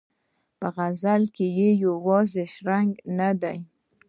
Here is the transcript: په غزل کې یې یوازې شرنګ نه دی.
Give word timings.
په 0.59 0.67
غزل 0.75 1.23
کې 1.35 1.47
یې 1.57 1.69
یوازې 1.85 2.43
شرنګ 2.53 2.91
نه 3.19 3.29
دی. 3.41 3.57